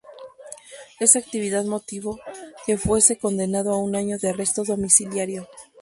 [0.99, 2.19] Esa actividad motivó
[2.65, 5.47] que fuese condenado a un año de arresto domiciliario.